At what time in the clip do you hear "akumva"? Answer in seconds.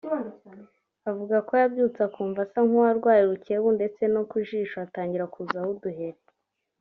2.07-2.39